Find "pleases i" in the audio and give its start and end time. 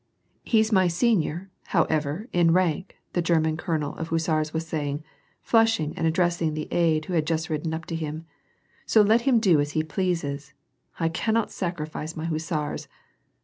9.83-11.07